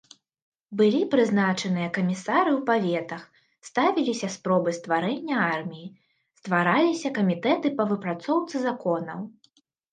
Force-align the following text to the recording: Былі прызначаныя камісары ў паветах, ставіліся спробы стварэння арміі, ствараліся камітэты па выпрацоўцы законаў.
Былі 0.77 1.01
прызначаныя 1.11 1.89
камісары 1.97 2.51
ў 2.53 2.61
паветах, 2.69 3.21
ставіліся 3.69 4.27
спробы 4.37 4.69
стварэння 4.79 5.37
арміі, 5.53 5.87
ствараліся 6.43 7.15
камітэты 7.21 7.67
па 7.79 7.83
выпрацоўцы 7.95 8.55
законаў. 8.69 9.19